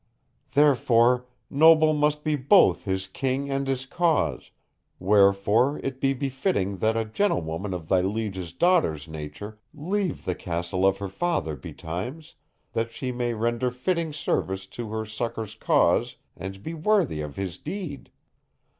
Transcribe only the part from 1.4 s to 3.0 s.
noble must be both